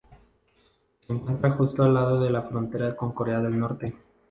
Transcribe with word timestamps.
Se 1.05 1.13
encuentra 1.13 1.51
justo 1.51 1.83
al 1.83 1.93
lado 1.93 2.19
de 2.19 2.31
la 2.31 2.41
frontera 2.41 2.95
con 2.97 3.11
Corea 3.11 3.37
del 3.39 3.59
Norte. 3.59 3.95